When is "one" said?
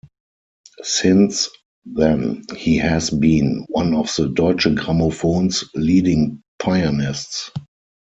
3.69-3.93